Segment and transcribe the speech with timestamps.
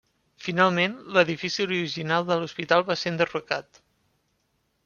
[0.45, 3.83] Finalment, l'edifici original de l'Hospital va ser enderrocat.